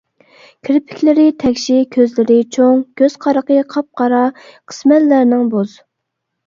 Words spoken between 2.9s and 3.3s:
كۆز